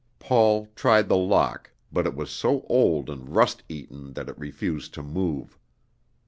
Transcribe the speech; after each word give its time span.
Paul 0.17 0.67
tried 0.75 1.09
the 1.09 1.15
lock, 1.15 1.73
but 1.91 2.07
it 2.07 2.15
was 2.15 2.31
so 2.31 2.61
old 2.67 3.07
and 3.07 3.35
rust 3.35 3.61
eaten 3.69 4.13
that 4.13 4.29
it 4.29 4.39
refused 4.39 4.95
to 4.95 5.03
move. 5.03 5.59